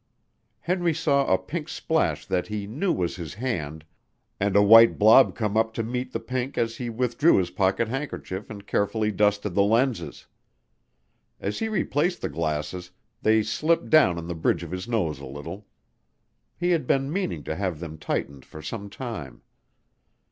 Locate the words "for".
18.43-18.63